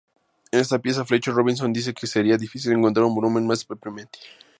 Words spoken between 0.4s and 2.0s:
En esta pieza, Fletcher Robinson dice